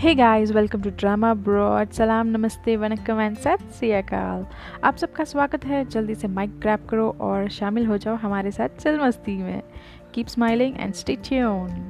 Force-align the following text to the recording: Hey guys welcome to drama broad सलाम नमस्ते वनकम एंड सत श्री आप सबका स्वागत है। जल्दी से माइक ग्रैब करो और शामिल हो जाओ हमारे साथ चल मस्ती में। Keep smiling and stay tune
Hey 0.00 0.14
guys 0.14 0.50
welcome 0.52 0.82
to 0.82 0.90
drama 0.90 1.32
broad 1.34 1.90
सलाम 1.92 2.26
नमस्ते 2.26 2.76
वनकम 2.76 3.20
एंड 3.20 3.36
सत 3.36 3.58
श्री 3.78 3.90
आप 3.92 4.96
सबका 4.96 5.24
स्वागत 5.24 5.64
है। 5.64 5.84
जल्दी 5.84 6.14
से 6.14 6.28
माइक 6.28 6.58
ग्रैब 6.60 6.86
करो 6.90 7.08
और 7.20 7.48
शामिल 7.48 7.86
हो 7.86 7.98
जाओ 7.98 8.14
हमारे 8.16 8.50
साथ 8.50 8.80
चल 8.80 8.98
मस्ती 9.00 9.36
में। 9.36 9.62
Keep 10.14 10.26
smiling 10.26 10.80
and 10.80 10.94
stay 10.94 11.16
tune 11.24 11.89